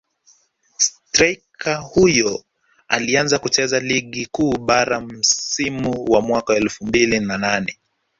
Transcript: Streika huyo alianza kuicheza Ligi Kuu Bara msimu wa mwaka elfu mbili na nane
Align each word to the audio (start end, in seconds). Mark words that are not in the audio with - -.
Streika 0.77 1.75
huyo 1.75 2.43
alianza 2.87 3.39
kuicheza 3.39 3.79
Ligi 3.79 4.25
Kuu 4.25 4.57
Bara 4.57 5.01
msimu 5.01 6.05
wa 6.11 6.21
mwaka 6.21 6.55
elfu 6.55 6.85
mbili 6.85 7.19
na 7.19 7.37
nane 7.37 7.77